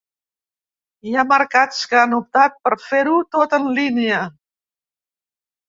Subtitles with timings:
[1.09, 4.25] Hi ha mercats que han optat per fer-ho tot en línia.